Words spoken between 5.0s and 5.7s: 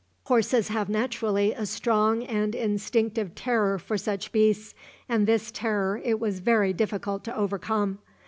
and this